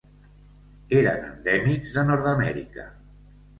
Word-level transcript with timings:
Eren 1.01 1.27
endèmics 1.27 1.93
de 1.99 2.07
Nord-amèrica. 2.09 2.91